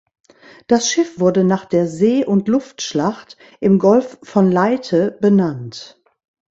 [0.65, 6.01] Das Schiff wurde nach der See- und Luftschlacht im Golf von Leyte benannt.